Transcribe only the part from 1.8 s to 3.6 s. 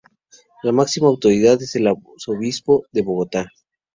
arzobispo de Bogotá.